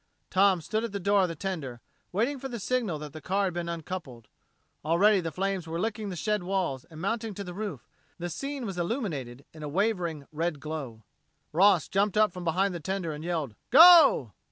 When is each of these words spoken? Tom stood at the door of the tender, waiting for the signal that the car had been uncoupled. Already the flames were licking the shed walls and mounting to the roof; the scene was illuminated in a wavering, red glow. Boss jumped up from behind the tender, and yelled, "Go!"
Tom 0.31 0.61
stood 0.61 0.83
at 0.83 0.93
the 0.93 0.99
door 0.99 1.21
of 1.21 1.27
the 1.29 1.35
tender, 1.35 1.79
waiting 2.11 2.39
for 2.39 2.47
the 2.47 2.59
signal 2.59 2.97
that 2.97 3.13
the 3.13 3.21
car 3.21 3.43
had 3.43 3.53
been 3.53 3.69
uncoupled. 3.69 4.29
Already 4.83 5.19
the 5.19 5.31
flames 5.31 5.67
were 5.67 5.79
licking 5.79 6.09
the 6.09 6.15
shed 6.15 6.41
walls 6.41 6.85
and 6.85 6.99
mounting 6.99 7.35
to 7.35 7.43
the 7.43 7.53
roof; 7.53 7.87
the 8.17 8.27
scene 8.27 8.65
was 8.65 8.79
illuminated 8.79 9.45
in 9.53 9.61
a 9.61 9.69
wavering, 9.69 10.25
red 10.31 10.59
glow. 10.59 11.03
Boss 11.51 11.87
jumped 11.87 12.17
up 12.17 12.33
from 12.33 12.43
behind 12.43 12.73
the 12.73 12.79
tender, 12.79 13.11
and 13.13 13.23
yelled, 13.23 13.53
"Go!" 13.69 14.33